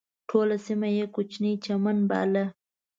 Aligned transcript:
ټوله 0.29 0.57
سیمه 0.67 0.87
یې 0.97 1.05
کوچنی 1.15 1.51
چمن 1.63 1.97
باله. 2.09 2.45